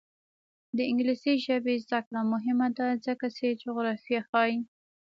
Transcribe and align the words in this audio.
د 0.77 0.79
انګلیسي 0.89 1.33
ژبې 1.45 1.75
زده 1.85 1.99
کړه 2.07 2.21
مهمه 2.33 2.67
ده 2.77 2.87
ځکه 3.05 3.25
چې 3.37 3.57
جغرافیه 3.61 4.21
ښيي. 4.29 4.57